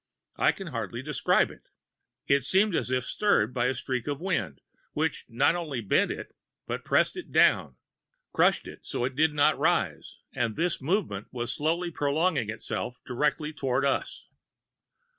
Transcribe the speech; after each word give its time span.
I 0.37 0.51
can 0.51 0.69
hardly 0.69 1.03
describe 1.03 1.51
it. 1.51 1.69
It 2.25 2.43
seemed 2.43 2.73
as 2.73 2.89
if 2.89 3.03
stirred 3.05 3.53
by 3.53 3.67
a 3.67 3.75
streak 3.75 4.07
of 4.07 4.19
wind, 4.19 4.61
which 4.93 5.25
not 5.29 5.53
only 5.55 5.79
bent 5.79 6.09
it, 6.09 6.35
but 6.65 6.83
pressed 6.83 7.15
it 7.15 7.31
down 7.31 7.75
crushed 8.33 8.65
it 8.65 8.83
so 8.83 9.03
that 9.03 9.11
it 9.11 9.15
did 9.15 9.35
not 9.35 9.59
rise, 9.59 10.17
and 10.33 10.55
this 10.55 10.81
movement 10.81 11.27
was 11.31 11.53
slowly 11.53 11.91
prolonging 11.91 12.49
itself 12.49 12.99
directly 13.05 13.53
toward 13.53 13.85
us. 13.85 14.25